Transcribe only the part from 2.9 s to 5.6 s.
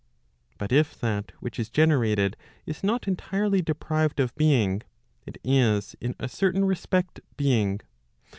entirely deprived of being, it